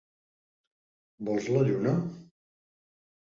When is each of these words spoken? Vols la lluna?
Vols 1.27 1.49
la 1.57 1.61
lluna? 1.67 1.93